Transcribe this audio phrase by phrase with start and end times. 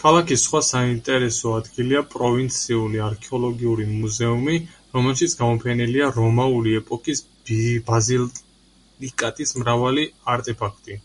[0.00, 4.58] ქალაქის სხვა საინტერესო ადგილია პროვინციული არქეოლოგიური მუზეუმი,
[4.98, 7.26] რომელშიც გამოფენილია რომაული ეპოქის
[7.92, 10.06] ბაზილიკატის მრავალი
[10.36, 10.98] არტეფაქტი.